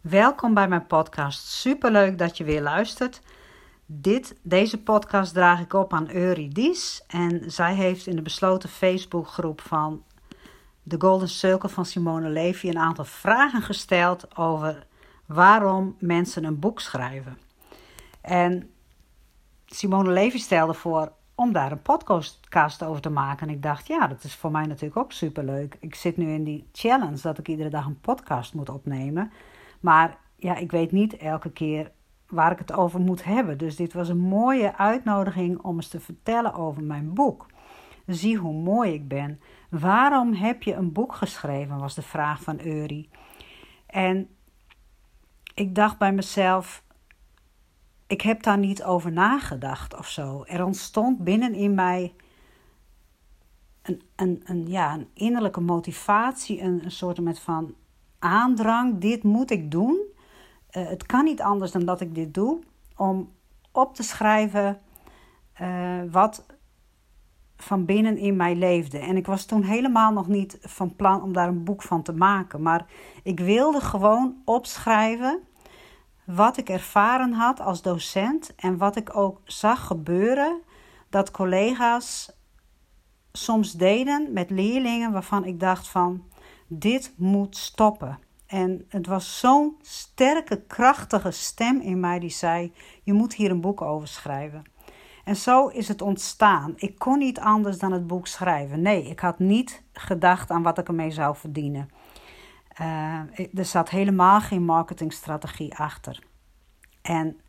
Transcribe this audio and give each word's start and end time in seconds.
Welkom 0.00 0.54
bij 0.54 0.68
mijn 0.68 0.86
podcast. 0.86 1.46
Superleuk 1.46 2.18
dat 2.18 2.36
je 2.36 2.44
weer 2.44 2.62
luistert. 2.62 3.20
Dit, 3.86 4.36
deze 4.42 4.82
podcast 4.82 5.32
draag 5.32 5.60
ik 5.60 5.72
op 5.72 5.92
aan 5.92 6.10
Eurydice 6.10 7.02
en 7.06 7.50
zij 7.50 7.74
heeft 7.74 8.06
in 8.06 8.16
de 8.16 8.22
besloten 8.22 8.68
Facebookgroep 8.68 9.60
van 9.60 10.04
de 10.82 10.96
Golden 10.98 11.28
Circle 11.28 11.68
van 11.68 11.84
Simone 11.84 12.28
Levy 12.28 12.68
een 12.68 12.78
aantal 12.78 13.04
vragen 13.04 13.62
gesteld 13.62 14.36
over 14.36 14.86
waarom 15.26 15.96
mensen 15.98 16.44
een 16.44 16.58
boek 16.58 16.80
schrijven. 16.80 17.38
En 18.20 18.70
Simone 19.66 20.10
Levy 20.10 20.38
stelde 20.38 20.74
voor 20.74 21.12
om 21.34 21.52
daar 21.52 21.72
een 21.72 21.82
podcast 21.82 22.82
over 22.82 23.02
te 23.02 23.10
maken. 23.10 23.48
En 23.48 23.54
ik 23.54 23.62
dacht, 23.62 23.86
ja, 23.86 24.06
dat 24.06 24.24
is 24.24 24.34
voor 24.34 24.50
mij 24.50 24.66
natuurlijk 24.66 24.96
ook 24.96 25.12
superleuk. 25.12 25.76
Ik 25.80 25.94
zit 25.94 26.16
nu 26.16 26.32
in 26.32 26.44
die 26.44 26.68
challenge 26.72 27.20
dat 27.22 27.38
ik 27.38 27.48
iedere 27.48 27.70
dag 27.70 27.86
een 27.86 28.00
podcast 28.00 28.54
moet 28.54 28.70
opnemen. 28.70 29.32
Maar 29.80 30.18
ja, 30.36 30.56
ik 30.56 30.70
weet 30.70 30.92
niet 30.92 31.16
elke 31.16 31.50
keer 31.50 31.90
waar 32.28 32.52
ik 32.52 32.58
het 32.58 32.72
over 32.72 33.00
moet 33.00 33.24
hebben. 33.24 33.58
Dus 33.58 33.76
dit 33.76 33.92
was 33.92 34.08
een 34.08 34.18
mooie 34.18 34.76
uitnodiging 34.76 35.58
om 35.62 35.76
eens 35.76 35.88
te 35.88 36.00
vertellen 36.00 36.54
over 36.54 36.82
mijn 36.82 37.14
boek. 37.14 37.46
Zie 38.06 38.36
hoe 38.36 38.62
mooi 38.62 38.92
ik 38.92 39.08
ben. 39.08 39.40
Waarom 39.70 40.32
heb 40.32 40.62
je 40.62 40.74
een 40.74 40.92
boek 40.92 41.14
geschreven? 41.14 41.78
was 41.78 41.94
de 41.94 42.02
vraag 42.02 42.42
van 42.42 42.60
Uri. 42.60 43.10
En 43.86 44.28
ik 45.54 45.74
dacht 45.74 45.98
bij 45.98 46.12
mezelf, 46.12 46.84
ik 48.06 48.20
heb 48.20 48.42
daar 48.42 48.58
niet 48.58 48.82
over 48.82 49.12
nagedacht 49.12 49.96
of 49.98 50.08
zo. 50.08 50.44
Er 50.44 50.64
ontstond 50.64 51.18
binnenin 51.18 51.74
mij 51.74 52.14
een, 53.82 54.02
een, 54.16 54.42
een, 54.44 54.68
ja, 54.68 54.94
een 54.94 55.08
innerlijke 55.14 55.60
motivatie, 55.60 56.60
een, 56.60 56.84
een 56.84 56.90
soort 56.90 57.38
van 57.38 57.74
aandrang. 58.20 59.00
Dit 59.00 59.22
moet 59.22 59.50
ik 59.50 59.70
doen. 59.70 59.98
Uh, 60.76 60.88
het 60.88 61.06
kan 61.06 61.24
niet 61.24 61.42
anders 61.42 61.72
dan 61.72 61.84
dat 61.84 62.00
ik 62.00 62.14
dit 62.14 62.34
doe. 62.34 62.58
Om 62.96 63.32
op 63.72 63.94
te 63.94 64.02
schrijven 64.02 64.80
uh, 65.60 66.00
wat 66.10 66.46
van 67.56 67.84
binnen 67.84 68.16
in 68.16 68.36
mij 68.36 68.54
leefde. 68.54 68.98
En 68.98 69.16
ik 69.16 69.26
was 69.26 69.44
toen 69.44 69.62
helemaal 69.62 70.12
nog 70.12 70.26
niet 70.26 70.58
van 70.60 70.96
plan 70.96 71.22
om 71.22 71.32
daar 71.32 71.48
een 71.48 71.64
boek 71.64 71.82
van 71.82 72.02
te 72.02 72.12
maken. 72.12 72.62
Maar 72.62 72.86
ik 73.22 73.40
wilde 73.40 73.80
gewoon 73.80 74.36
opschrijven 74.44 75.40
wat 76.24 76.56
ik 76.56 76.68
ervaren 76.68 77.32
had 77.32 77.60
als 77.60 77.82
docent 77.82 78.54
en 78.54 78.76
wat 78.76 78.96
ik 78.96 79.16
ook 79.16 79.40
zag 79.44 79.86
gebeuren 79.86 80.60
dat 81.08 81.30
collega's 81.30 82.32
soms 83.32 83.72
deden 83.72 84.32
met 84.32 84.50
leerlingen 84.50 85.12
waarvan 85.12 85.44
ik 85.44 85.60
dacht 85.60 85.88
van 85.88 86.24
dit 86.72 87.14
moet 87.16 87.56
stoppen. 87.56 88.18
En 88.46 88.84
het 88.88 89.06
was 89.06 89.38
zo'n 89.38 89.76
sterke, 89.80 90.62
krachtige 90.66 91.30
stem 91.30 91.80
in 91.80 92.00
mij 92.00 92.18
die 92.18 92.30
zei: 92.30 92.72
Je 93.02 93.12
moet 93.12 93.34
hier 93.34 93.50
een 93.50 93.60
boek 93.60 93.80
over 93.80 94.08
schrijven. 94.08 94.62
En 95.24 95.36
zo 95.36 95.66
is 95.66 95.88
het 95.88 96.02
ontstaan. 96.02 96.72
Ik 96.76 96.98
kon 96.98 97.18
niet 97.18 97.40
anders 97.40 97.78
dan 97.78 97.92
het 97.92 98.06
boek 98.06 98.26
schrijven. 98.26 98.82
Nee, 98.82 99.02
ik 99.04 99.20
had 99.20 99.38
niet 99.38 99.82
gedacht 99.92 100.50
aan 100.50 100.62
wat 100.62 100.78
ik 100.78 100.88
ermee 100.88 101.10
zou 101.10 101.36
verdienen. 101.36 101.90
Uh, 102.80 103.20
er 103.54 103.64
zat 103.64 103.90
helemaal 103.90 104.40
geen 104.40 104.64
marketingstrategie 104.64 105.76
achter. 105.76 106.22
En 107.02 107.40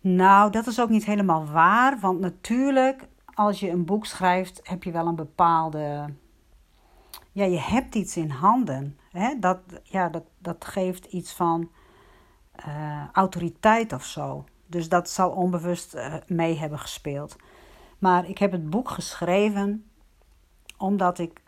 nou, 0.00 0.50
dat 0.50 0.66
is 0.66 0.80
ook 0.80 0.88
niet 0.88 1.04
helemaal 1.04 1.46
waar, 1.46 1.98
want 2.00 2.20
natuurlijk, 2.20 3.08
als 3.34 3.60
je 3.60 3.70
een 3.70 3.84
boek 3.84 4.06
schrijft, 4.06 4.60
heb 4.62 4.82
je 4.82 4.90
wel 4.90 5.06
een 5.06 5.16
bepaalde. 5.16 6.14
Ja, 7.36 7.44
je 7.44 7.58
hebt 7.58 7.94
iets 7.94 8.16
in 8.16 8.30
handen. 8.30 8.98
Hè? 9.10 9.38
Dat, 9.38 9.58
ja, 9.82 10.08
dat, 10.08 10.22
dat 10.38 10.64
geeft 10.64 11.04
iets 11.04 11.32
van 11.32 11.70
uh, 12.66 13.08
autoriteit 13.12 13.92
of 13.92 14.04
zo. 14.04 14.44
Dus 14.66 14.88
dat 14.88 15.10
zal 15.10 15.30
onbewust 15.30 15.94
uh, 15.94 16.14
mee 16.26 16.58
hebben 16.58 16.78
gespeeld. 16.78 17.36
Maar 17.98 18.28
ik 18.28 18.38
heb 18.38 18.52
het 18.52 18.70
boek 18.70 18.90
geschreven 18.90 19.90
omdat 20.76 21.18
ik 21.18 21.42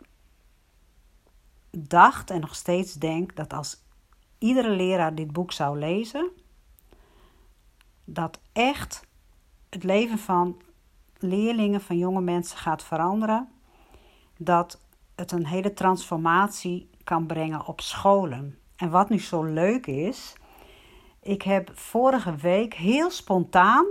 dacht 1.71 2.29
en 2.29 2.39
nog 2.39 2.55
steeds 2.55 2.93
denk 2.93 3.35
dat 3.35 3.53
als 3.53 3.83
iedere 4.37 4.69
leraar 4.69 5.15
dit 5.15 5.31
boek 5.31 5.51
zou 5.51 5.77
lezen, 5.77 6.31
dat 8.03 8.39
echt 8.51 9.07
het 9.69 9.83
leven 9.83 10.17
van 10.17 10.61
leerlingen, 11.17 11.81
van 11.81 11.97
jonge 11.97 12.21
mensen 12.21 12.57
gaat 12.57 12.83
veranderen. 12.83 13.49
Dat 14.37 14.87
het 15.19 15.31
een 15.31 15.45
hele 15.45 15.73
transformatie 15.73 16.89
kan 17.03 17.25
brengen 17.25 17.65
op 17.65 17.81
scholen. 17.81 18.57
En 18.75 18.89
wat 18.89 19.09
nu 19.09 19.19
zo 19.19 19.43
leuk 19.43 19.87
is, 19.87 20.35
ik 21.21 21.41
heb 21.41 21.71
vorige 21.73 22.35
week 22.35 22.73
heel 22.73 23.11
spontaan 23.11 23.85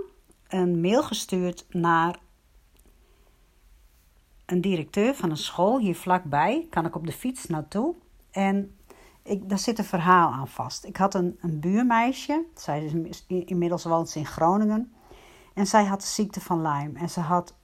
een 0.49 0.81
mail 0.81 1.03
gestuurd 1.03 1.67
naar 1.71 2.19
een 4.47 4.61
directeur 4.61 5.15
van 5.15 5.31
een 5.31 5.37
school 5.37 5.79
hier 5.79 5.97
vlakbij. 5.97 6.67
Kan 6.71 6.87
ik 6.87 6.95
op 6.97 7.07
de 7.07 7.13
fiets 7.13 7.47
naartoe. 7.47 7.95
En 8.31 8.77
ik, 9.23 9.49
daar 9.49 9.59
zit 9.59 9.79
een 9.79 9.85
verhaal 9.85 10.33
aan 10.33 10.49
vast. 10.49 10.85
Ik 10.85 10.97
had 10.97 11.15
een, 11.15 11.39
een 11.41 11.61
buurmeisje. 11.61 12.45
Zij 12.55 12.85
is, 12.85 13.25
inmiddels 13.27 13.85
woont 13.85 14.15
in 14.15 14.27
Groningen. 14.27 14.93
En 15.55 15.67
zij 15.67 15.85
had 15.85 16.01
de 16.01 16.07
ziekte 16.07 16.41
van 16.41 16.63
Lyme. 16.63 16.99
En 16.99 17.11
ze 17.11 17.21
had 17.21 17.58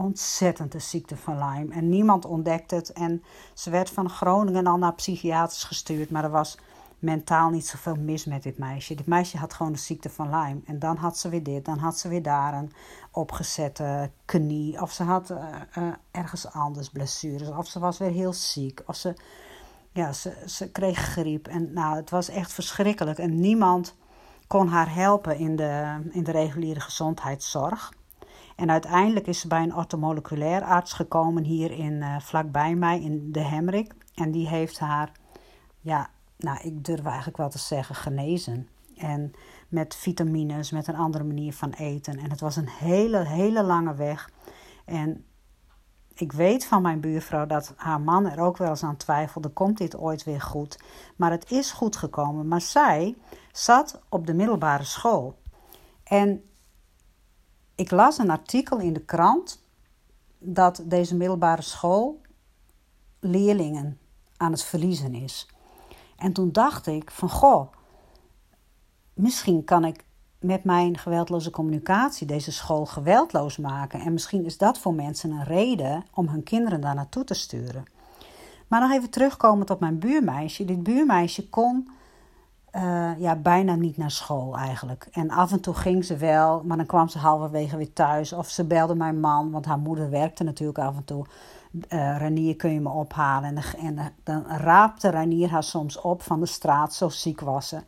ontzettend 0.00 0.72
de 0.72 0.78
ziekte 0.78 1.16
van 1.16 1.38
Lyme. 1.38 1.74
En 1.74 1.88
niemand 1.88 2.24
ontdekte 2.24 2.74
het. 2.74 2.92
En 2.92 3.22
ze 3.54 3.70
werd 3.70 3.90
van 3.90 4.10
Groningen 4.10 4.66
al 4.66 4.76
naar 4.76 4.94
psychiaters 4.94 5.64
gestuurd. 5.64 6.10
Maar 6.10 6.24
er 6.24 6.30
was 6.30 6.58
mentaal 6.98 7.50
niet 7.50 7.66
zoveel 7.66 7.96
mis 7.96 8.24
met 8.24 8.42
dit 8.42 8.58
meisje. 8.58 8.94
Dit 8.94 9.06
meisje 9.06 9.36
had 9.36 9.54
gewoon 9.54 9.72
de 9.72 9.78
ziekte 9.78 10.10
van 10.10 10.30
Lyme. 10.30 10.60
En 10.64 10.78
dan 10.78 10.96
had 10.96 11.18
ze 11.18 11.28
weer 11.28 11.42
dit, 11.42 11.64
dan 11.64 11.78
had 11.78 11.98
ze 11.98 12.08
weer 12.08 12.22
daar 12.22 12.54
een 12.54 12.72
opgezette 13.10 14.10
knie. 14.24 14.80
Of 14.80 14.92
ze 14.92 15.02
had 15.02 15.30
uh, 15.30 15.38
uh, 15.78 15.92
ergens 16.10 16.52
anders 16.52 16.88
blessures. 16.90 17.48
Of 17.48 17.66
ze 17.66 17.78
was 17.78 17.98
weer 17.98 18.10
heel 18.10 18.32
ziek. 18.32 18.82
Of 18.86 18.96
ze, 18.96 19.14
ja, 19.92 20.12
ze, 20.12 20.42
ze 20.46 20.70
kreeg 20.70 20.98
griep. 20.98 21.46
En 21.46 21.72
nou, 21.72 21.96
het 21.96 22.10
was 22.10 22.28
echt 22.28 22.52
verschrikkelijk. 22.52 23.18
En 23.18 23.40
niemand 23.40 23.94
kon 24.46 24.68
haar 24.68 24.94
helpen 24.94 25.36
in 25.36 25.56
de, 25.56 26.00
in 26.10 26.24
de 26.24 26.32
reguliere 26.32 26.80
gezondheidszorg. 26.80 27.90
En 28.60 28.70
uiteindelijk 28.70 29.26
is 29.26 29.40
ze 29.40 29.48
bij 29.48 29.62
een 29.62 29.74
ortomoleculair 29.74 30.62
arts 30.62 30.92
gekomen 30.92 31.44
hier 31.44 31.70
in, 31.70 31.92
uh, 31.92 32.20
vlakbij 32.20 32.74
mij 32.74 33.00
in 33.00 33.32
de 33.32 33.40
Hemrik. 33.40 33.92
En 34.14 34.30
die 34.30 34.48
heeft 34.48 34.78
haar 34.78 35.12
ja, 35.80 36.10
nou, 36.36 36.58
ik 36.62 36.84
durf 36.84 37.04
eigenlijk 37.04 37.36
wel 37.36 37.48
te 37.48 37.58
zeggen, 37.58 37.94
genezen. 37.94 38.68
En 38.96 39.32
met 39.68 39.94
vitamines, 39.94 40.70
met 40.70 40.86
een 40.86 40.96
andere 40.96 41.24
manier 41.24 41.52
van 41.52 41.70
eten. 41.70 42.18
En 42.18 42.30
het 42.30 42.40
was 42.40 42.56
een 42.56 42.68
hele, 42.68 43.18
hele 43.18 43.62
lange 43.62 43.94
weg. 43.94 44.30
En 44.84 45.24
ik 46.14 46.32
weet 46.32 46.66
van 46.66 46.82
mijn 46.82 47.00
buurvrouw 47.00 47.46
dat 47.46 47.72
haar 47.76 48.00
man 48.00 48.26
er 48.26 48.40
ook 48.40 48.56
wel 48.56 48.68
eens 48.68 48.84
aan 48.84 48.96
twijfelde: 48.96 49.48
komt 49.48 49.78
dit 49.78 49.96
ooit 49.96 50.24
weer 50.24 50.40
goed? 50.40 50.78
Maar 51.16 51.30
het 51.30 51.50
is 51.50 51.72
goed 51.72 51.96
gekomen. 51.96 52.48
Maar 52.48 52.60
zij 52.60 53.16
zat 53.52 54.00
op 54.08 54.26
de 54.26 54.34
middelbare 54.34 54.84
school. 54.84 55.38
En 56.04 56.49
ik 57.80 57.90
las 57.90 58.18
een 58.18 58.30
artikel 58.30 58.78
in 58.78 58.92
de 58.92 59.04
krant 59.04 59.62
dat 60.38 60.82
deze 60.84 61.16
middelbare 61.16 61.62
school 61.62 62.20
leerlingen 63.20 63.98
aan 64.36 64.52
het 64.52 64.62
verliezen 64.62 65.14
is. 65.14 65.48
En 66.16 66.32
toen 66.32 66.52
dacht 66.52 66.86
ik 66.86 67.10
van 67.10 67.30
goh, 67.30 67.72
misschien 69.14 69.64
kan 69.64 69.84
ik 69.84 70.04
met 70.40 70.64
mijn 70.64 70.98
geweldloze 70.98 71.50
communicatie 71.50 72.26
deze 72.26 72.52
school 72.52 72.86
geweldloos 72.86 73.56
maken. 73.56 74.00
En 74.00 74.12
misschien 74.12 74.44
is 74.44 74.58
dat 74.58 74.78
voor 74.78 74.94
mensen 74.94 75.30
een 75.30 75.44
reden 75.44 76.04
om 76.14 76.28
hun 76.28 76.42
kinderen 76.42 76.80
daar 76.80 76.94
naartoe 76.94 77.24
te 77.24 77.34
sturen. 77.34 77.84
Maar 78.68 78.80
nog 78.80 78.90
even 78.90 79.10
terugkomend 79.10 79.70
op 79.70 79.80
mijn 79.80 79.98
buurmeisje. 79.98 80.64
Dit 80.64 80.82
buurmeisje 80.82 81.48
kon 81.48 81.88
uh, 82.76 83.10
ja, 83.18 83.36
bijna 83.36 83.74
niet 83.74 83.96
naar 83.96 84.10
school 84.10 84.56
eigenlijk. 84.56 85.08
En 85.12 85.30
af 85.30 85.52
en 85.52 85.60
toe 85.60 85.74
ging 85.74 86.04
ze 86.04 86.16
wel, 86.16 86.62
maar 86.64 86.76
dan 86.76 86.86
kwam 86.86 87.08
ze 87.08 87.18
halverwege 87.18 87.76
weer 87.76 87.92
thuis. 87.92 88.32
Of 88.32 88.48
ze 88.48 88.64
belde 88.64 88.94
mijn 88.94 89.20
man, 89.20 89.50
want 89.50 89.64
haar 89.64 89.78
moeder 89.78 90.10
werkte 90.10 90.44
natuurlijk 90.44 90.78
af 90.78 90.96
en 90.96 91.04
toe 91.04 91.26
uh, 91.72 92.18
Ranier 92.18 92.56
kun 92.56 92.72
je 92.72 92.80
me 92.80 92.88
ophalen. 92.88 93.56
En, 93.56 93.64
en 93.78 94.12
dan 94.22 94.46
raapte 94.46 95.10
Ranier 95.10 95.50
haar 95.50 95.62
soms 95.62 96.00
op 96.00 96.22
van 96.22 96.40
de 96.40 96.46
straat, 96.46 96.94
zo 96.94 97.08
ziek 97.08 97.40
was 97.40 97.68
ze. 97.68 97.82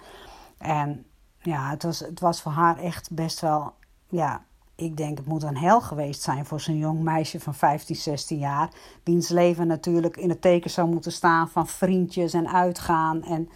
En 0.58 1.04
ja, 1.38 1.70
het 1.70 1.82
was, 1.82 2.00
het 2.00 2.20
was 2.20 2.40
voor 2.40 2.52
haar 2.52 2.78
echt 2.78 3.10
best 3.10 3.40
wel, 3.40 3.72
ja, 4.08 4.42
ik 4.74 4.96
denk 4.96 5.18
het 5.18 5.26
moet 5.26 5.42
een 5.42 5.56
hel 5.56 5.80
geweest 5.80 6.22
zijn 6.22 6.44
voor 6.44 6.60
zo'n 6.60 6.78
jong 6.78 7.02
meisje 7.02 7.40
van 7.40 7.54
15, 7.54 7.96
16 7.96 8.38
jaar. 8.38 8.70
Wiens 9.02 9.28
leven 9.28 9.66
natuurlijk 9.66 10.16
in 10.16 10.28
het 10.28 10.40
teken 10.40 10.70
zou 10.70 10.88
moeten 10.88 11.12
staan 11.12 11.48
van 11.48 11.66
vriendjes 11.66 12.32
en 12.32 12.48
uitgaan 12.48 13.22
en 13.22 13.48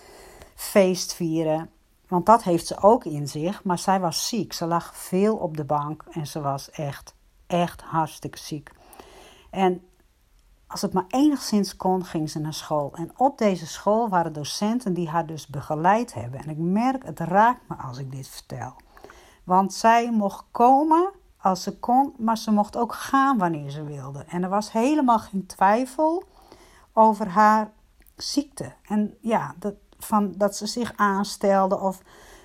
feestvieren. 0.56 1.70
Want 2.08 2.26
dat 2.26 2.42
heeft 2.42 2.66
ze 2.66 2.82
ook 2.82 3.04
in 3.04 3.28
zich. 3.28 3.64
Maar 3.64 3.78
zij 3.78 4.00
was 4.00 4.28
ziek. 4.28 4.52
Ze 4.52 4.66
lag 4.66 4.96
veel 4.96 5.36
op 5.36 5.56
de 5.56 5.64
bank 5.64 6.04
en 6.10 6.26
ze 6.26 6.40
was 6.40 6.70
echt, 6.70 7.14
echt 7.46 7.82
hartstikke 7.82 8.38
ziek. 8.38 8.70
En 9.50 9.82
als 10.66 10.82
het 10.82 10.92
maar 10.92 11.04
enigszins 11.08 11.76
kon, 11.76 12.04
ging 12.04 12.30
ze 12.30 12.38
naar 12.38 12.54
school. 12.54 12.92
En 12.94 13.10
op 13.16 13.38
deze 13.38 13.66
school 13.66 14.08
waren 14.08 14.32
docenten 14.32 14.94
die 14.94 15.08
haar 15.08 15.26
dus 15.26 15.46
begeleid 15.46 16.14
hebben. 16.14 16.40
En 16.40 16.48
ik 16.48 16.58
merk, 16.58 17.04
het 17.04 17.20
raakt 17.20 17.68
me 17.68 17.74
als 17.74 17.98
ik 17.98 18.12
dit 18.12 18.28
vertel. 18.28 18.74
Want 19.44 19.74
zij 19.74 20.10
mocht 20.10 20.44
komen 20.50 21.10
als 21.36 21.62
ze 21.62 21.78
kon, 21.78 22.14
maar 22.18 22.38
ze 22.38 22.50
mocht 22.50 22.76
ook 22.76 22.94
gaan 22.94 23.38
wanneer 23.38 23.70
ze 23.70 23.84
wilde. 23.84 24.24
En 24.28 24.42
er 24.42 24.48
was 24.48 24.72
helemaal 24.72 25.18
geen 25.18 25.46
twijfel 25.46 26.22
over 26.92 27.28
haar 27.28 27.72
ziekte. 28.16 28.72
En 28.82 29.16
ja, 29.20 29.54
dat, 29.58 29.74
van, 29.98 30.32
dat 30.37 30.56
ze 30.56 30.66
zich 30.66 30.93
aanstelde. 30.96 31.81
Of, 31.81 32.02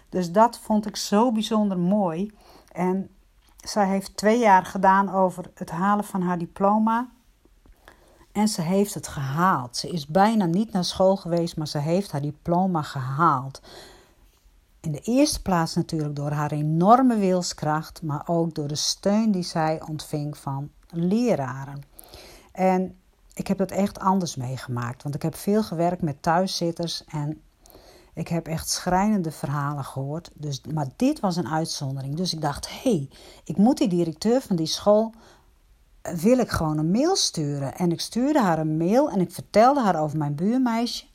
dus 0.09 0.31
dat 0.31 0.59
vond 0.59 0.86
ik 0.86 0.95
zo 0.95 1.31
bijzonder 1.31 1.80
mooi. 1.80 2.31
En 2.71 3.09
zij 3.57 3.88
heeft 3.88 4.18
twee 4.18 4.39
jaar 4.39 4.65
gedaan 4.65 5.13
over 5.13 5.51
het 5.53 5.71
halen 5.71 6.06
van 6.06 6.21
haar 6.21 6.38
diploma. 6.38 7.09
En 8.31 8.48
ze 8.48 8.62
heeft 8.62 8.94
het 8.94 9.07
gehaald. 9.07 9.77
Ze 9.77 9.89
is 9.89 10.07
bijna 10.07 10.45
niet 10.45 10.71
naar 10.71 10.86
school 10.86 11.15
geweest, 11.15 11.57
maar 11.57 11.68
ze 11.68 11.77
heeft 11.77 12.12
haar 12.12 12.21
diploma 12.21 12.81
gehaald. 12.81 13.62
In 14.80 14.92
de 14.92 15.00
eerste 15.00 15.42
plaats 15.42 15.75
natuurlijk 15.75 16.15
door 16.15 16.31
haar 16.31 16.51
enorme 16.51 17.18
wilskracht, 17.18 18.01
maar 18.01 18.24
ook 18.25 18.56
door 18.56 18.68
de 18.68 18.75
steun 18.75 19.31
die 19.31 19.44
zij 19.44 19.81
ontving 19.88 20.38
van 20.38 20.69
leraren. 20.89 21.83
En 22.51 23.00
ik 23.41 23.47
heb 23.47 23.57
dat 23.57 23.71
echt 23.71 23.99
anders 23.99 24.35
meegemaakt, 24.35 25.03
want 25.03 25.15
ik 25.15 25.21
heb 25.21 25.35
veel 25.35 25.63
gewerkt 25.63 26.01
met 26.01 26.21
thuiszitters 26.21 27.03
en 27.05 27.41
ik 28.13 28.27
heb 28.27 28.47
echt 28.47 28.69
schrijnende 28.69 29.31
verhalen 29.31 29.83
gehoord. 29.83 30.31
Dus, 30.33 30.61
maar 30.73 30.88
dit 30.95 31.19
was 31.19 31.35
een 31.35 31.47
uitzondering. 31.47 32.15
Dus 32.15 32.33
ik 32.33 32.41
dacht, 32.41 32.69
hé, 32.69 32.91
hey, 32.91 33.09
ik 33.43 33.57
moet 33.57 33.77
die 33.77 33.88
directeur 33.88 34.41
van 34.41 34.55
die 34.55 34.65
school, 34.65 35.13
wil 36.01 36.38
ik 36.38 36.49
gewoon 36.49 36.77
een 36.77 36.91
mail 36.91 37.15
sturen. 37.15 37.75
En 37.75 37.91
ik 37.91 38.01
stuurde 38.01 38.41
haar 38.41 38.59
een 38.59 38.77
mail 38.77 39.09
en 39.09 39.21
ik 39.21 39.31
vertelde 39.31 39.81
haar 39.81 40.01
over 40.01 40.17
mijn 40.17 40.35
buurmeisje. 40.35 41.05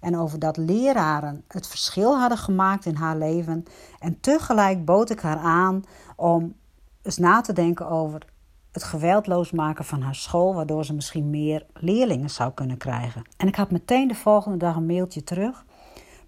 En 0.00 0.18
over 0.18 0.38
dat 0.38 0.56
leraren 0.56 1.44
het 1.48 1.66
verschil 1.66 2.18
hadden 2.18 2.38
gemaakt 2.38 2.86
in 2.86 2.94
haar 2.94 3.16
leven. 3.16 3.64
En 3.98 4.20
tegelijk 4.20 4.84
bood 4.84 5.10
ik 5.10 5.20
haar 5.20 5.38
aan 5.38 5.84
om 6.16 6.54
eens 7.02 7.18
na 7.18 7.40
te 7.40 7.52
denken 7.52 7.88
over 7.88 8.34
het 8.76 8.84
geweldloos 8.84 9.50
maken 9.50 9.84
van 9.84 10.00
haar 10.00 10.14
school, 10.14 10.54
waardoor 10.54 10.84
ze 10.84 10.94
misschien 10.94 11.30
meer 11.30 11.66
leerlingen 11.74 12.30
zou 12.30 12.52
kunnen 12.52 12.76
krijgen. 12.76 13.22
En 13.36 13.48
ik 13.48 13.54
had 13.54 13.70
meteen 13.70 14.08
de 14.08 14.14
volgende 14.14 14.56
dag 14.56 14.76
een 14.76 14.86
mailtje 14.86 15.24
terug. 15.24 15.64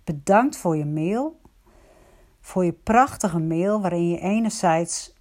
Bedankt 0.05 0.57
voor 0.57 0.77
je 0.77 0.85
mail, 0.85 1.41
voor 2.41 2.65
je 2.65 2.73
prachtige 2.73 3.39
mail, 3.39 3.81
waarin 3.81 4.09
je 4.09 4.19
enerzijds 4.19 5.15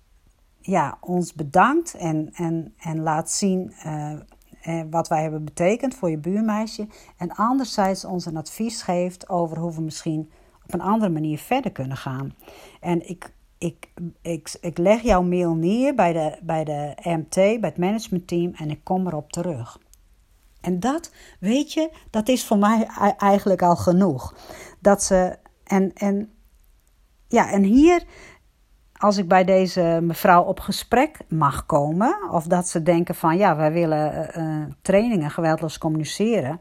ja, 0.61 0.97
ons 1.01 1.33
bedankt 1.33 1.93
en, 1.93 2.29
en, 2.33 2.73
en 2.77 2.99
laat 3.01 3.31
zien 3.31 3.73
uh, 3.85 4.81
wat 4.89 5.07
wij 5.07 5.21
hebben 5.21 5.45
betekend 5.45 5.95
voor 5.95 6.09
je 6.09 6.17
buurmeisje. 6.17 6.87
En 7.17 7.35
anderzijds 7.35 8.05
ons 8.05 8.25
een 8.25 8.37
advies 8.37 8.81
geeft 8.81 9.29
over 9.29 9.57
hoe 9.57 9.73
we 9.73 9.81
misschien 9.81 10.31
op 10.65 10.73
een 10.73 10.81
andere 10.81 11.11
manier 11.11 11.37
verder 11.37 11.71
kunnen 11.71 11.97
gaan. 11.97 12.35
En 12.79 13.09
ik, 13.09 13.31
ik, 13.57 13.91
ik, 14.21 14.57
ik 14.61 14.77
leg 14.77 15.01
jouw 15.01 15.21
mail 15.21 15.53
neer 15.55 15.95
bij 15.95 16.13
de, 16.13 16.37
bij 16.41 16.63
de 16.63 16.93
MT, 17.03 17.35
bij 17.35 17.57
het 17.61 17.77
managementteam, 17.77 18.53
en 18.53 18.69
ik 18.69 18.83
kom 18.83 19.07
erop 19.07 19.31
terug. 19.31 19.79
En 20.61 20.79
dat, 20.79 21.11
weet 21.39 21.73
je, 21.73 21.91
dat 22.09 22.27
is 22.27 22.45
voor 22.45 22.57
mij 22.57 22.87
eigenlijk 23.17 23.61
al 23.61 23.75
genoeg. 23.75 24.35
Dat 24.79 25.03
ze, 25.03 25.37
en, 25.63 25.93
en 25.93 26.31
ja, 27.27 27.51
en 27.51 27.63
hier, 27.63 28.03
als 28.93 29.17
ik 29.17 29.27
bij 29.27 29.43
deze 29.43 29.99
mevrouw 30.01 30.43
op 30.43 30.59
gesprek 30.59 31.19
mag 31.29 31.65
komen, 31.65 32.29
of 32.31 32.45
dat 32.45 32.67
ze 32.67 32.83
denken 32.83 33.15
van 33.15 33.37
ja, 33.37 33.55
wij 33.55 33.71
willen 33.71 34.29
uh, 34.37 34.65
trainingen 34.81 35.31
geweldloos 35.31 35.77
communiceren, 35.77 36.59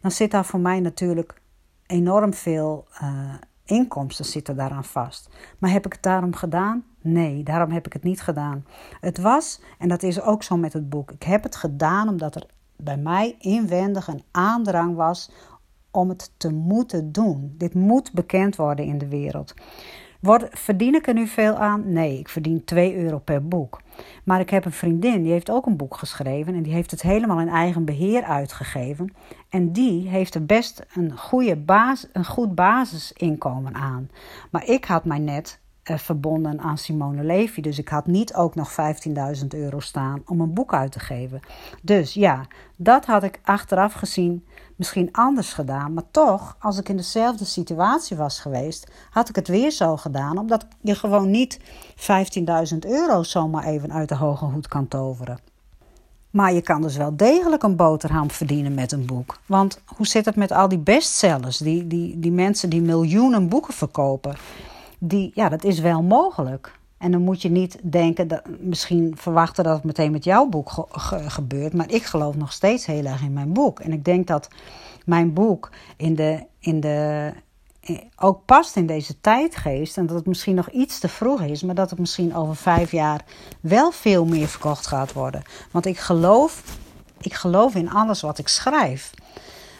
dan 0.00 0.10
zit 0.10 0.30
daar 0.30 0.44
voor 0.44 0.60
mij 0.60 0.80
natuurlijk 0.80 1.40
enorm 1.86 2.34
veel 2.34 2.86
uh, 3.02 3.34
inkomsten 3.68 4.24
zitten 4.24 4.56
daaraan 4.56 4.84
vast. 4.84 5.28
Maar 5.58 5.70
heb 5.70 5.86
ik 5.86 5.92
het 5.92 6.02
daarom 6.02 6.34
gedaan? 6.34 6.84
Nee, 7.00 7.42
daarom 7.42 7.70
heb 7.70 7.86
ik 7.86 7.92
het 7.92 8.02
niet 8.02 8.20
gedaan. 8.20 8.64
Het 9.00 9.18
was, 9.18 9.60
en 9.78 9.88
dat 9.88 10.02
is 10.02 10.20
ook 10.20 10.42
zo 10.42 10.56
met 10.56 10.72
het 10.72 10.88
boek, 10.88 11.10
ik 11.10 11.22
heb 11.22 11.42
het 11.42 11.56
gedaan 11.56 12.08
omdat 12.08 12.34
er 12.34 12.46
bij 12.76 12.96
mij 12.96 13.36
inwendig 13.38 14.08
een 14.08 14.22
aandrang 14.30 14.96
was 14.96 15.30
om 15.90 16.08
het 16.08 16.32
te 16.36 16.52
moeten 16.52 17.12
doen. 17.12 17.54
Dit 17.56 17.74
moet 17.74 18.12
bekend 18.12 18.56
worden 18.56 18.84
in 18.84 18.98
de 18.98 19.08
wereld. 19.08 19.54
Word, 20.20 20.48
verdien 20.50 20.94
ik 20.94 21.06
er 21.06 21.14
nu 21.14 21.26
veel 21.26 21.56
aan? 21.56 21.92
Nee, 21.92 22.18
ik 22.18 22.28
verdien 22.28 22.64
2 22.64 22.96
euro 22.96 23.18
per 23.18 23.48
boek. 23.48 23.80
Maar 24.24 24.40
ik 24.40 24.50
heb 24.50 24.64
een 24.64 24.72
vriendin, 24.72 25.22
die 25.22 25.32
heeft 25.32 25.50
ook 25.50 25.66
een 25.66 25.76
boek 25.76 25.96
geschreven 25.96 26.54
en 26.54 26.62
die 26.62 26.72
heeft 26.72 26.90
het 26.90 27.02
helemaal 27.02 27.40
in 27.40 27.48
eigen 27.48 27.84
beheer 27.84 28.22
uitgegeven. 28.22 29.14
En 29.48 29.72
die 29.72 30.08
heeft 30.08 30.34
er 30.34 30.46
best 30.46 30.86
een, 30.94 31.18
goede 31.18 31.56
basis, 31.56 32.08
een 32.12 32.24
goed 32.24 32.54
basisinkomen 32.54 33.74
aan. 33.74 34.10
Maar 34.50 34.66
ik 34.66 34.84
had 34.84 35.04
mij 35.04 35.18
net 35.18 35.60
verbonden 35.96 36.60
aan 36.60 36.78
Simone 36.78 37.22
Levy. 37.24 37.60
Dus 37.60 37.78
ik 37.78 37.88
had 37.88 38.06
niet 38.06 38.34
ook 38.34 38.54
nog 38.54 38.70
15.000 39.40 39.46
euro 39.48 39.80
staan 39.80 40.22
om 40.26 40.40
een 40.40 40.52
boek 40.52 40.74
uit 40.74 40.92
te 40.92 41.00
geven. 41.00 41.40
Dus 41.82 42.14
ja, 42.14 42.46
dat 42.76 43.06
had 43.06 43.22
ik 43.22 43.40
achteraf 43.42 43.92
gezien 43.92 44.44
misschien 44.76 45.08
anders 45.12 45.52
gedaan. 45.52 45.92
Maar 45.92 46.10
toch, 46.10 46.56
als 46.60 46.78
ik 46.78 46.88
in 46.88 46.96
dezelfde 46.96 47.44
situatie 47.44 48.16
was 48.16 48.40
geweest, 48.40 48.90
had 49.10 49.28
ik 49.28 49.36
het 49.36 49.48
weer 49.48 49.70
zo 49.70 49.96
gedaan. 49.96 50.38
Omdat 50.38 50.66
je 50.80 50.94
gewoon 50.94 51.30
niet 51.30 51.60
15.000 52.72 52.78
euro 52.78 53.22
zomaar 53.22 53.64
even 53.64 53.92
uit 53.92 54.08
de 54.08 54.16
hoge 54.16 54.44
hoed 54.44 54.68
kan 54.68 54.88
toveren. 54.88 55.38
Maar 56.30 56.52
je 56.52 56.60
kan 56.60 56.82
dus 56.82 56.96
wel 56.96 57.16
degelijk 57.16 57.62
een 57.62 57.76
boterham 57.76 58.30
verdienen 58.30 58.74
met 58.74 58.92
een 58.92 59.06
boek. 59.06 59.38
Want 59.46 59.80
hoe 59.84 60.06
zit 60.06 60.24
het 60.24 60.36
met 60.36 60.52
al 60.52 60.68
die 60.68 60.78
bestsellers? 60.78 61.58
Die, 61.58 61.86
die, 61.86 62.18
die 62.18 62.32
mensen 62.32 62.70
die 62.70 62.82
miljoenen 62.82 63.48
boeken 63.48 63.74
verkopen 63.74 64.36
die, 64.98 65.30
ja, 65.34 65.48
dat 65.48 65.64
is 65.64 65.80
wel 65.80 66.02
mogelijk. 66.02 66.78
En 66.98 67.10
dan 67.10 67.22
moet 67.22 67.42
je 67.42 67.50
niet 67.50 67.78
denken, 67.82 68.28
dat, 68.28 68.42
misschien 68.60 69.12
verwachten 69.16 69.64
dat 69.64 69.74
het 69.74 69.84
meteen 69.84 70.12
met 70.12 70.24
jouw 70.24 70.46
boek 70.46 70.72
gebeurt. 71.26 71.72
Maar 71.72 71.90
ik 71.90 72.02
geloof 72.02 72.36
nog 72.36 72.52
steeds 72.52 72.86
heel 72.86 73.04
erg 73.04 73.22
in 73.22 73.32
mijn 73.32 73.52
boek. 73.52 73.80
En 73.80 73.92
ik 73.92 74.04
denk 74.04 74.26
dat 74.26 74.48
mijn 75.04 75.32
boek 75.32 75.70
in 75.96 76.14
de, 76.14 76.46
in 76.58 76.80
de, 76.80 77.32
ook 78.16 78.44
past 78.44 78.76
in 78.76 78.86
deze 78.86 79.20
tijdgeest. 79.20 79.96
En 79.96 80.06
dat 80.06 80.16
het 80.16 80.26
misschien 80.26 80.54
nog 80.54 80.70
iets 80.70 80.98
te 80.98 81.08
vroeg 81.08 81.42
is, 81.42 81.62
maar 81.62 81.74
dat 81.74 81.90
het 81.90 81.98
misschien 81.98 82.34
over 82.34 82.56
vijf 82.56 82.90
jaar 82.90 83.24
wel 83.60 83.90
veel 83.90 84.24
meer 84.24 84.48
verkocht 84.48 84.86
gaat 84.86 85.12
worden. 85.12 85.42
Want 85.70 85.86
ik 85.86 85.98
geloof, 85.98 86.62
ik 87.20 87.34
geloof 87.34 87.74
in 87.74 87.90
alles 87.90 88.20
wat 88.20 88.38
ik 88.38 88.48
schrijf. 88.48 89.10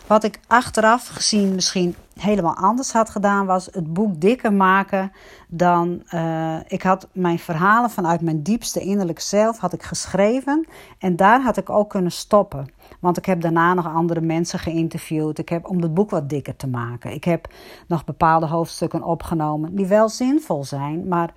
Wat 0.09 0.25
ik 0.25 0.41
achteraf 0.47 1.09
gezien 1.09 1.55
misschien 1.55 1.95
helemaal 2.21 2.57
anders 2.57 2.93
had 2.93 3.11
gedaan, 3.11 3.47
was 3.47 3.69
het 3.73 3.93
boek 3.93 4.21
dikker 4.21 4.53
maken 4.53 5.13
dan. 5.49 6.03
Uh, 6.15 6.57
ik 6.67 6.83
had 6.83 7.09
mijn 7.13 7.39
verhalen 7.39 7.91
vanuit 7.91 8.21
mijn 8.21 8.43
diepste 8.43 8.81
innerlijke 8.81 9.23
zelf 9.23 9.59
had 9.59 9.73
ik 9.73 9.83
geschreven. 9.83 10.67
En 10.99 11.17
daar 11.17 11.43
had 11.43 11.57
ik 11.57 11.71
ook 11.71 11.91
kunnen 11.91 12.13
stoppen. 12.13 12.73
Want 13.01 13.17
ik 13.17 13.25
heb 13.25 13.41
daarna 13.41 13.75
nog 13.75 13.87
andere 13.87 14.21
mensen 14.21 14.59
geïnterviewd. 14.59 15.39
Ik 15.39 15.49
heb 15.49 15.69
om 15.69 15.83
het 15.83 15.95
boek 15.95 16.11
wat 16.11 16.29
dikker 16.29 16.57
te 16.57 16.69
maken. 16.69 17.13
Ik 17.13 17.25
heb 17.25 17.49
nog 17.87 18.05
bepaalde 18.05 18.47
hoofdstukken 18.47 19.03
opgenomen 19.03 19.75
die 19.75 19.87
wel 19.87 20.09
zinvol 20.09 20.65
zijn, 20.65 21.09
maar 21.09 21.33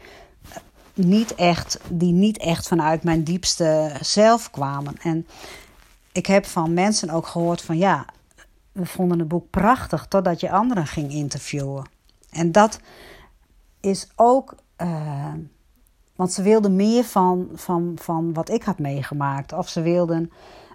niet 0.93 1.35
echt, 1.35 1.79
die 1.89 2.13
niet 2.13 2.37
echt 2.37 2.67
vanuit 2.67 3.03
mijn 3.03 3.23
diepste 3.23 3.91
zelf 4.01 4.51
kwamen. 4.51 4.93
En 5.01 5.27
ik 6.11 6.25
heb 6.25 6.45
van 6.45 6.73
mensen 6.73 7.09
ook 7.09 7.27
gehoord 7.27 7.61
van 7.61 7.77
ja, 7.77 8.05
we 8.71 8.85
vonden 8.85 9.19
het 9.19 9.27
boek 9.27 9.49
prachtig 9.49 10.05
totdat 10.05 10.39
je 10.39 10.51
anderen 10.51 10.87
ging 10.87 11.11
interviewen. 11.11 11.89
En 12.29 12.51
dat 12.51 12.79
is 13.79 14.07
ook. 14.15 14.55
Uh, 14.77 15.33
want 16.15 16.33
ze 16.33 16.41
wilden 16.41 16.75
meer 16.75 17.03
van, 17.03 17.49
van, 17.53 17.91
van 17.95 18.33
wat 18.33 18.49
ik 18.49 18.63
had 18.63 18.79
meegemaakt. 18.79 19.53
Of 19.53 19.69
ze 19.69 19.81
wilden 19.81 20.31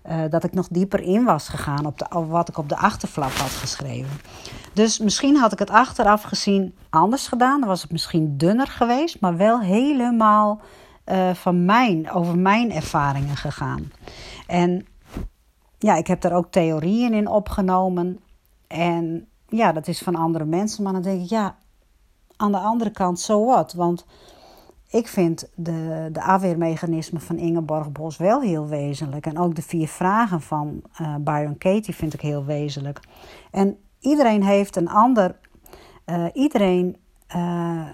uh, 0.08 0.20
dat 0.30 0.44
ik 0.44 0.52
nog 0.52 0.68
dieper 0.68 1.00
in 1.00 1.24
was 1.24 1.48
gegaan 1.48 1.86
op, 1.86 1.98
de, 1.98 2.06
wat 2.28 2.48
ik 2.48 2.58
op 2.58 2.68
de 2.68 2.76
achterflap 2.76 3.32
had 3.32 3.50
geschreven. 3.50 4.20
Dus 4.72 4.98
misschien 4.98 5.36
had 5.36 5.52
ik 5.52 5.58
het 5.58 5.70
achteraf 5.70 6.22
gezien 6.22 6.74
anders 6.90 7.28
gedaan. 7.28 7.60
Dan 7.60 7.68
was 7.68 7.82
het 7.82 7.90
misschien 7.90 8.36
dunner 8.36 8.66
geweest, 8.66 9.20
maar 9.20 9.36
wel 9.36 9.60
helemaal 9.60 10.60
uh, 11.06 11.34
van 11.34 11.64
mijn, 11.64 12.10
over 12.10 12.38
mijn 12.38 12.72
ervaringen 12.72 13.36
gegaan. 13.36 13.92
En 14.46 14.86
ja, 15.78 15.94
ik 15.96 16.06
heb 16.06 16.20
daar 16.20 16.32
ook 16.32 16.50
theorieën 16.50 17.14
in 17.14 17.28
opgenomen. 17.28 18.20
En 18.66 19.28
ja, 19.48 19.72
dat 19.72 19.88
is 19.88 19.98
van 19.98 20.14
andere 20.14 20.44
mensen. 20.44 20.82
Maar 20.82 20.92
dan 20.92 21.02
denk 21.02 21.22
ik, 21.22 21.28
ja, 21.28 21.56
aan 22.36 22.52
de 22.52 22.58
andere 22.58 22.90
kant, 22.90 23.20
so 23.20 23.46
what? 23.46 23.72
Want 23.72 24.06
ik 24.88 25.08
vind 25.08 25.48
de, 25.54 26.08
de 26.12 26.22
afweermechanismen 26.22 27.20
van 27.20 27.36
Ingeborg 27.36 27.92
Bos 27.92 28.16
wel 28.16 28.40
heel 28.40 28.66
wezenlijk. 28.66 29.26
En 29.26 29.38
ook 29.38 29.54
de 29.54 29.62
vier 29.62 29.88
vragen 29.88 30.40
van 30.40 30.82
uh, 31.00 31.14
Byron 31.20 31.58
Katie 31.58 31.94
vind 31.94 32.14
ik 32.14 32.20
heel 32.20 32.44
wezenlijk. 32.44 33.00
En 33.50 33.78
iedereen 34.00 34.42
heeft 34.42 34.76
een 34.76 34.88
ander. 34.88 35.36
Uh, 36.06 36.26
iedereen 36.32 36.96
uh, 37.36 37.88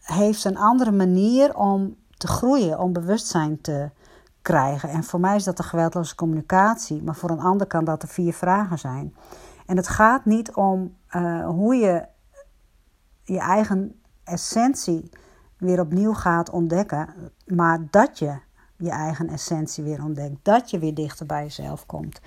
heeft 0.00 0.44
een 0.44 0.56
andere 0.56 0.92
manier 0.92 1.56
om 1.56 1.96
te 2.16 2.26
groeien, 2.26 2.78
om 2.78 2.92
bewustzijn 2.92 3.60
te 3.60 3.90
krijgen. 4.44 4.88
En 4.88 5.04
voor 5.04 5.20
mij 5.20 5.36
is 5.36 5.44
dat 5.44 5.56
de 5.56 5.62
geweldloze 5.62 6.14
communicatie, 6.14 7.02
maar 7.02 7.14
voor 7.14 7.30
een 7.30 7.40
ander 7.40 7.66
kan 7.66 7.84
dat 7.84 8.00
de 8.00 8.06
vier 8.06 8.32
vragen 8.32 8.78
zijn. 8.78 9.14
En 9.66 9.76
het 9.76 9.88
gaat 9.88 10.24
niet 10.24 10.54
om 10.54 10.96
uh, 11.10 11.46
hoe 11.46 11.74
je 11.74 12.06
je 13.22 13.38
eigen 13.38 14.00
essentie 14.24 15.10
weer 15.58 15.80
opnieuw 15.80 16.12
gaat 16.12 16.50
ontdekken, 16.50 17.08
maar 17.46 17.86
dat 17.90 18.18
je 18.18 18.38
je 18.76 18.90
eigen 18.90 19.28
essentie 19.28 19.84
weer 19.84 20.02
ontdekt, 20.04 20.36
dat 20.42 20.70
je 20.70 20.78
weer 20.78 20.94
dichter 20.94 21.26
bij 21.26 21.42
jezelf 21.42 21.86
komt. 21.86 22.20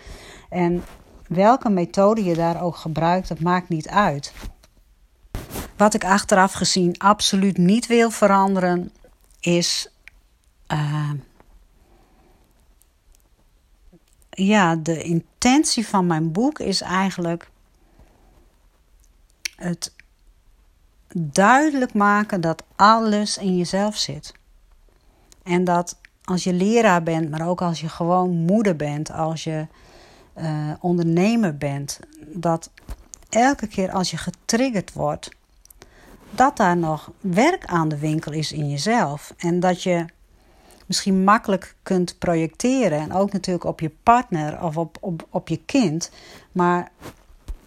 En 0.50 0.84
welke 1.28 1.70
methode 1.70 2.24
je 2.24 2.36
daar 2.36 2.62
ook 2.62 2.76
gebruikt, 2.76 3.28
dat 3.28 3.40
maakt 3.40 3.70
niet 3.70 3.88
uit. 3.88 4.34
Wat 5.78 5.94
ik 5.94 6.06
achteraf 6.06 6.54
gezien 6.54 6.98
absoluut 6.98 7.58
niet 7.58 7.88
wil 7.88 8.10
veranderen, 8.12 8.92
is. 9.40 9.92
Uh, 10.74 11.12
ja, 14.46 14.76
de 14.76 15.04
intentie 15.04 15.88
van 15.88 16.06
mijn 16.06 16.32
boek 16.32 16.60
is 16.60 16.82
eigenlijk 16.82 17.50
het 19.56 19.94
duidelijk 21.16 21.94
maken 21.94 22.42
dat 22.42 22.64
alles 22.76 23.38
in 23.38 23.58
jezelf 23.58 23.98
zit. 23.98 24.34
En 25.44 25.64
dat 25.64 25.98
als 26.24 26.44
je 26.44 26.54
leraar 26.54 27.04
bent, 27.04 27.30
maar 27.30 27.48
ook 27.48 27.62
als 27.62 27.82
je 27.82 27.90
gewoon 27.90 28.36
moeder 28.36 28.76
bent, 28.76 29.12
als 29.12 29.44
je 29.44 29.68
uh, 30.38 30.72
ondernemer 30.80 31.58
bent, 31.58 32.00
dat 32.28 32.72
elke 33.30 33.68
keer 33.68 33.92
als 33.92 34.12
je 34.12 34.18
getriggerd 34.18 34.94
wordt, 34.94 35.30
dat 36.32 36.58
daar 36.58 36.78
nog 36.78 37.12
werk 37.20 37.66
aan 37.66 37.90
de 37.90 37.98
winkel 37.98 38.32
is 38.32 38.52
in 38.52 38.70
jezelf. 38.70 39.34
En 39.38 39.60
dat 39.60 39.84
je 39.84 40.06
misschien 40.88 41.24
makkelijk 41.24 41.76
kunt 41.84 42.18
projecteren. 42.18 43.00
En 43.00 43.14
ook 43.14 43.32
natuurlijk 43.32 43.66
op 43.66 43.80
je 43.80 43.92
partner 44.04 44.64
of 44.64 44.78
op, 44.78 44.98
op, 45.00 45.28
op 45.30 45.48
je 45.48 45.58
kind. 45.66 46.12
Maar 46.52 46.92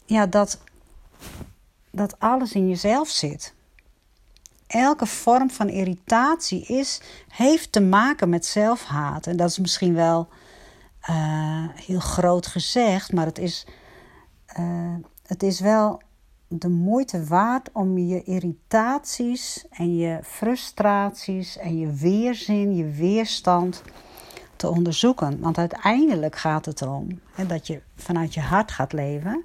ja, 0.06 0.26
dat, 0.26 0.58
dat 1.90 2.18
alles 2.18 2.52
in 2.52 2.68
jezelf 2.68 3.08
zit. 3.08 3.54
Elke 4.66 5.06
vorm 5.06 5.50
van 5.50 5.68
irritatie 5.68 6.64
is, 6.66 7.00
heeft 7.28 7.72
te 7.72 7.80
maken 7.80 8.28
met 8.28 8.46
zelfhaat. 8.46 9.26
En 9.26 9.36
dat 9.36 9.50
is 9.50 9.58
misschien 9.58 9.94
wel 9.94 10.28
uh, 11.10 11.68
heel 11.74 12.00
groot 12.00 12.46
gezegd, 12.46 13.12
maar 13.12 13.26
het 13.26 13.38
is, 13.38 13.66
uh, 14.58 14.94
het 15.26 15.42
is 15.42 15.60
wel 15.60 16.02
de 16.52 16.68
moeite 16.68 17.24
waard 17.24 17.70
om 17.72 17.98
je 17.98 18.22
irritaties 18.22 19.66
en 19.70 19.96
je 19.96 20.18
frustraties 20.22 21.56
en 21.58 21.78
je 21.78 21.92
weerzin, 21.92 22.76
je 22.76 22.90
weerstand 22.90 23.82
te 24.56 24.68
onderzoeken. 24.68 25.40
Want 25.40 25.58
uiteindelijk 25.58 26.36
gaat 26.36 26.64
het 26.64 26.80
erom 26.80 27.20
hè, 27.32 27.46
dat 27.46 27.66
je 27.66 27.82
vanuit 27.94 28.34
je 28.34 28.40
hart 28.40 28.72
gaat 28.72 28.92
leven 28.92 29.44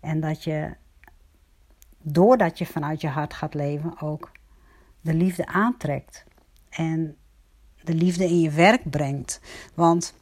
en 0.00 0.20
dat 0.20 0.44
je, 0.44 0.74
doordat 1.98 2.58
je 2.58 2.66
vanuit 2.66 3.00
je 3.00 3.08
hart 3.08 3.34
gaat 3.34 3.54
leven, 3.54 4.00
ook 4.00 4.30
de 5.00 5.14
liefde 5.14 5.46
aantrekt 5.46 6.24
en 6.70 7.16
de 7.82 7.94
liefde 7.94 8.24
in 8.24 8.40
je 8.40 8.50
werk 8.50 8.90
brengt. 8.90 9.40
Want 9.74 10.14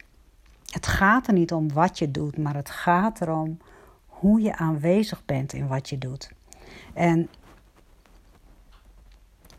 het 0.71 0.87
gaat 0.87 1.27
er 1.27 1.33
niet 1.33 1.53
om 1.53 1.73
wat 1.73 1.99
je 1.99 2.11
doet, 2.11 2.37
maar 2.37 2.55
het 2.55 2.69
gaat 2.69 3.21
erom 3.21 3.57
hoe 4.21 4.41
je 4.41 4.55
aanwezig 4.55 5.25
bent 5.25 5.53
in 5.53 5.67
wat 5.67 5.89
je 5.89 5.97
doet. 5.97 6.31
En 6.93 7.29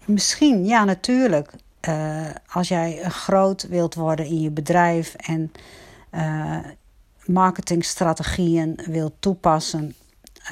misschien, 0.05 0.65
ja, 0.65 0.85
natuurlijk, 0.85 1.53
uh, 1.89 2.27
als 2.49 2.69
jij 2.69 3.03
groot 3.03 3.69
wilt 3.69 3.95
worden 3.95 4.27
in 4.27 4.41
je 4.41 4.51
bedrijf 4.51 5.15
en 5.15 5.53
uh, 6.15 6.59
marketingstrategieën 7.27 8.79
wilt 8.87 9.13
toepassen, 9.19 9.95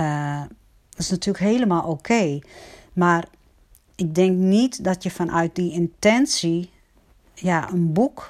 uh, 0.01 0.41
dat 0.91 0.99
is 0.99 1.11
natuurlijk 1.11 1.45
helemaal 1.45 1.83
oké. 1.83 2.39
Maar 2.93 3.25
ik 3.95 4.15
denk 4.15 4.37
niet 4.37 4.85
dat 4.85 5.03
je 5.03 5.11
vanuit 5.11 5.55
die 5.55 5.73
intentie 5.73 6.71
ja, 7.35 7.71
een 7.71 7.93
boek 7.93 8.29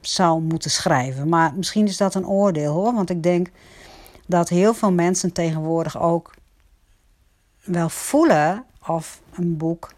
zou 0.00 0.42
moeten 0.42 0.70
schrijven. 0.70 1.28
Maar 1.28 1.54
misschien 1.54 1.86
is 1.86 1.96
dat 1.96 2.14
een 2.14 2.26
oordeel 2.26 2.72
hoor. 2.72 2.94
Want 2.94 3.10
ik 3.10 3.22
denk 3.22 3.50
dat 4.26 4.48
heel 4.48 4.74
veel 4.74 4.92
mensen 4.92 5.32
tegenwoordig 5.32 6.00
ook 6.00 6.34
wel 7.64 7.88
voelen 7.88 8.64
of 8.86 9.20
een 9.34 9.56
boek, 9.56 9.92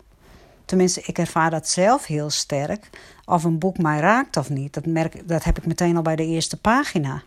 tenminste 0.65 1.03
ik 1.07 1.19
ervaar 1.19 1.51
dat 1.51 1.69
zelf 1.69 2.07
heel 2.07 2.31
sterk, 2.31 2.91
of 3.25 3.45
een 3.45 3.59
boek 3.59 3.79
mij 3.79 4.01
raakt 4.01 4.37
of 4.37 4.51
niet. 4.51 4.75
Dat, 4.75 4.87
merk, 4.87 5.29
dat 5.29 5.45
heb 5.45 5.59
ik 5.59 5.67
meteen 5.67 5.97
al 5.97 6.03
bij 6.03 6.17
de 6.17 6.27
eerste 6.27 6.57
pagina. 6.57 7.23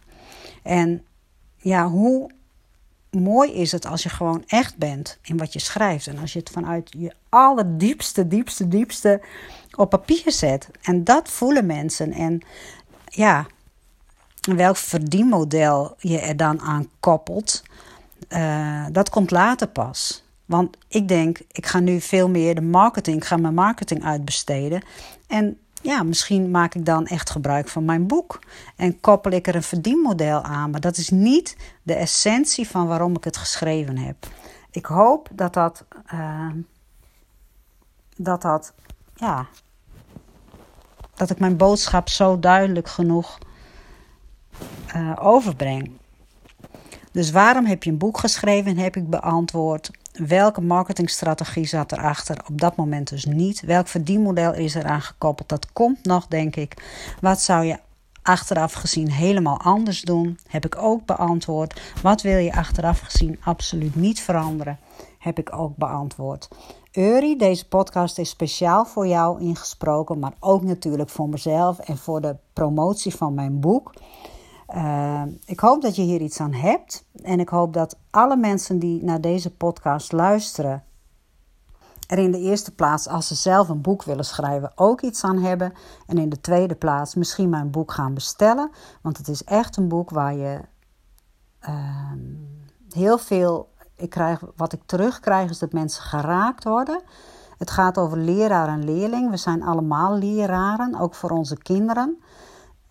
En 0.63 1.05
ja, 1.57 1.87
hoe 1.87 2.31
mooi 3.11 3.53
is 3.53 3.71
het 3.71 3.85
als 3.85 4.03
je 4.03 4.09
gewoon 4.09 4.43
echt 4.47 4.77
bent 4.77 5.17
in 5.21 5.37
wat 5.37 5.53
je 5.53 5.59
schrijft. 5.59 6.07
En 6.07 6.17
als 6.17 6.33
je 6.33 6.39
het 6.39 6.49
vanuit 6.49 6.95
je 6.97 7.13
allerdiepste, 7.29 8.27
diepste, 8.27 8.67
diepste 8.67 9.21
op 9.75 9.89
papier 9.89 10.31
zet. 10.31 10.69
En 10.81 11.03
dat 11.03 11.29
voelen 11.29 11.65
mensen. 11.65 12.11
En 12.11 12.41
ja, 13.05 13.45
welk 14.55 14.77
verdienmodel 14.77 15.95
je 15.97 16.19
er 16.19 16.37
dan 16.37 16.61
aan 16.61 16.89
koppelt, 16.99 17.63
uh, 18.29 18.85
dat 18.91 19.09
komt 19.09 19.31
later 19.31 19.67
pas. 19.67 20.23
Want 20.45 20.77
ik 20.87 21.07
denk, 21.07 21.39
ik 21.51 21.65
ga 21.65 21.79
nu 21.79 22.01
veel 22.01 22.29
meer 22.29 22.55
de 22.55 22.61
marketing, 22.61 23.17
ik 23.17 23.25
ga 23.25 23.37
mijn 23.37 23.53
marketing 23.53 24.03
uitbesteden. 24.03 24.81
En 25.27 25.57
ja, 25.81 26.03
misschien 26.03 26.51
maak 26.51 26.75
ik 26.75 26.85
dan 26.85 27.05
echt 27.05 27.29
gebruik 27.29 27.67
van 27.67 27.85
mijn 27.85 28.07
boek. 28.07 28.39
En 28.75 28.99
koppel 28.99 29.31
ik 29.31 29.47
er 29.47 29.55
een 29.55 29.63
verdienmodel 29.63 30.41
aan. 30.41 30.69
Maar 30.69 30.81
dat 30.81 30.97
is 30.97 31.09
niet 31.09 31.57
de 31.83 31.93
essentie 31.93 32.67
van 32.67 32.87
waarom 32.87 33.15
ik 33.15 33.23
het 33.23 33.37
geschreven 33.37 33.97
heb. 33.97 34.27
Ik 34.71 34.85
hoop 34.85 35.29
dat 35.31 35.53
dat, 35.53 35.85
uh, 36.13 36.51
dat, 38.15 38.41
dat 38.41 38.73
ja, 39.15 39.47
dat 41.15 41.29
ik 41.29 41.39
mijn 41.39 41.57
boodschap 41.57 42.09
zo 42.09 42.39
duidelijk 42.39 42.87
genoeg 42.87 43.37
uh, 44.96 45.13
overbreng. 45.20 45.91
Dus 47.12 47.32
waarom 47.32 47.65
heb 47.65 47.84
je 47.84 47.89
een 47.89 47.98
boek 47.98 48.17
geschreven? 48.17 48.72
En 48.72 48.77
heb 48.77 48.96
ik 48.96 49.10
beantwoord. 49.10 49.91
Welke 50.13 50.62
marketingstrategie 50.62 51.65
zat 51.65 51.91
erachter? 51.91 52.38
Op 52.50 52.62
dat 52.62 52.75
moment 52.75 53.10
dus 53.10 53.25
niet. 53.25 53.62
Welk 53.62 53.88
verdienmodel 53.88 54.53
is 54.53 54.75
eraan 54.75 55.01
gekoppeld? 55.01 55.50
Dat 55.50 55.74
komt 55.74 56.06
nog, 56.06 56.27
denk 56.27 56.56
ik. 56.56 56.84
Wat 57.22 57.41
zou 57.41 57.65
je 57.65 57.79
achteraf 58.22 58.74
gezien 58.74 59.12
helemaal 59.12 59.60
anders 59.60 60.01
doen? 60.01 60.39
Heb 60.48 60.65
ik 60.65 60.77
ook 60.77 61.06
beantwoord. 61.06 61.82
Wat 62.01 62.22
wil 62.22 62.38
je 62.38 62.53
achteraf 62.53 63.00
gezien 63.00 63.39
absoluut 63.44 63.96
niet 63.96 64.22
veranderen? 64.22 64.79
Heb 65.20 65.39
ik 65.39 65.56
ook 65.56 65.75
beantwoord. 65.75 66.48
Uri, 66.91 67.38
deze 67.38 67.67
podcast 67.67 68.17
is 68.17 68.29
speciaal 68.29 68.86
voor 68.86 69.08
jou 69.08 69.41
ingesproken, 69.41 70.20
maar 70.20 70.34
ook 70.39 70.63
natuurlijk 70.63 71.10
voor 71.10 71.29
mezelf 71.29 71.79
en 71.79 71.98
voor 71.98 72.22
de 72.22 72.36
promotie 72.53 73.15
van 73.15 73.34
mijn 73.34 73.60
boek. 73.60 73.94
Uh, 74.75 75.24
ik 75.45 75.59
hoop 75.59 75.81
dat 75.81 75.95
je 75.95 76.01
hier 76.01 76.21
iets 76.21 76.39
aan 76.39 76.53
hebt 76.53 77.05
en 77.24 77.39
ik 77.39 77.50
hoop 77.50 77.74
dat 77.74 77.97
alle 78.09 78.36
mensen 78.36 78.79
die 78.79 79.03
naar 79.03 79.21
deze 79.21 79.55
podcast 79.55 80.12
luisteren, 80.12 80.83
er 82.07 82.17
in 82.17 82.31
de 82.31 82.39
eerste 82.39 82.75
plaats, 82.75 83.07
als 83.07 83.27
ze 83.27 83.36
zelf 83.36 83.69
een 83.69 83.81
boek 83.81 84.03
willen 84.03 84.25
schrijven, 84.25 84.71
ook 84.75 85.01
iets 85.01 85.24
aan 85.24 85.38
hebben. 85.38 85.74
En 86.05 86.17
in 86.17 86.29
de 86.29 86.41
tweede 86.41 86.75
plaats 86.75 87.15
misschien 87.15 87.50
mijn 87.50 87.71
boek 87.71 87.91
gaan 87.91 88.13
bestellen, 88.13 88.71
want 89.01 89.17
het 89.17 89.27
is 89.27 89.43
echt 89.43 89.77
een 89.77 89.88
boek 89.88 90.09
waar 90.09 90.36
je 90.36 90.62
uh, 91.69 92.12
heel 92.89 93.17
veel 93.17 93.69
ik 93.95 94.09
krijg, 94.09 94.41
wat 94.55 94.74
ik 94.74 94.81
terugkrijg 94.86 95.50
is 95.50 95.59
dat 95.59 95.71
mensen 95.71 96.03
geraakt 96.03 96.63
worden. 96.63 97.01
Het 97.57 97.71
gaat 97.71 97.97
over 97.97 98.17
leraar 98.17 98.67
en 98.67 98.83
leerling. 98.83 99.29
We 99.29 99.38
zijn 99.38 99.63
allemaal 99.63 100.17
leraren, 100.17 101.00
ook 101.00 101.15
voor 101.15 101.29
onze 101.29 101.57
kinderen. 101.57 102.21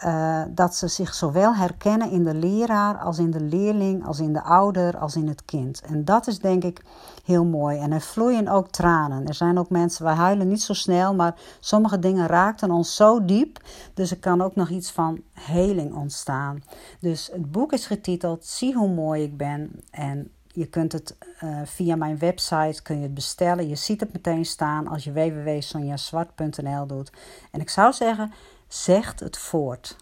Uh, 0.04 0.42
dat 0.48 0.74
ze 0.74 0.88
zich 0.88 1.14
zowel 1.14 1.54
herkennen 1.54 2.10
in 2.10 2.24
de 2.24 2.34
leraar 2.34 2.98
als 2.98 3.18
in 3.18 3.30
de 3.30 3.40
leerling, 3.40 4.06
als 4.06 4.20
in 4.20 4.32
de 4.32 4.42
ouder, 4.42 4.98
als 4.98 5.16
in 5.16 5.28
het 5.28 5.44
kind. 5.44 5.80
En 5.80 6.04
dat 6.04 6.26
is 6.26 6.38
denk 6.38 6.64
ik 6.64 6.82
heel 7.24 7.44
mooi. 7.44 7.78
En 7.78 7.92
er 7.92 8.00
vloeien 8.00 8.48
ook 8.48 8.70
tranen. 8.70 9.26
Er 9.26 9.34
zijn 9.34 9.58
ook 9.58 9.70
mensen, 9.70 10.04
wij 10.04 10.14
huilen 10.14 10.48
niet 10.48 10.62
zo 10.62 10.72
snel, 10.72 11.14
maar 11.14 11.34
sommige 11.60 11.98
dingen 11.98 12.26
raakten 12.26 12.70
ons 12.70 12.96
zo 12.96 13.24
diep. 13.24 13.60
Dus 13.94 14.10
er 14.10 14.18
kan 14.18 14.40
ook 14.40 14.54
nog 14.54 14.68
iets 14.68 14.90
van 14.90 15.20
heling 15.32 15.94
ontstaan. 15.94 16.62
Dus 17.00 17.30
het 17.32 17.52
boek 17.52 17.72
is 17.72 17.86
getiteld 17.86 18.44
Zie 18.44 18.74
hoe 18.74 18.94
mooi 18.94 19.22
ik 19.22 19.36
ben. 19.36 19.70
En 19.90 20.30
je 20.46 20.66
kunt 20.66 20.92
het 20.92 21.16
uh, 21.44 21.60
via 21.64 21.96
mijn 21.96 22.18
website 22.18 22.82
kun 22.82 22.96
je 22.96 23.02
het 23.02 23.14
bestellen. 23.14 23.68
Je 23.68 23.76
ziet 23.76 24.00
het 24.00 24.12
meteen 24.12 24.44
staan 24.44 24.86
als 24.86 25.04
je 25.04 25.12
www.sonjaswart.nl 25.12 26.86
doet. 26.86 27.12
En 27.50 27.60
ik 27.60 27.70
zou 27.70 27.92
zeggen, 27.92 28.32
zegt 28.68 29.20
het 29.20 29.38
voort. 29.38 29.96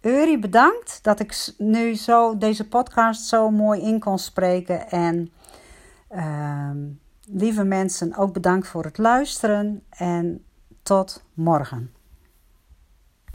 Uri, 0.00 0.38
bedankt 0.38 0.98
dat 1.02 1.20
ik 1.20 1.52
nu 1.58 1.94
zo 1.94 2.38
deze 2.38 2.68
podcast 2.68 3.26
zo 3.26 3.50
mooi 3.50 3.80
in 3.80 3.98
kon 3.98 4.18
spreken. 4.18 4.90
En 4.90 5.32
uh, 6.10 6.70
lieve 7.26 7.64
mensen, 7.64 8.16
ook 8.16 8.32
bedankt 8.32 8.68
voor 8.68 8.84
het 8.84 8.98
luisteren. 8.98 9.82
En 9.90 10.44
tot 10.82 11.24
morgen. 11.34 12.01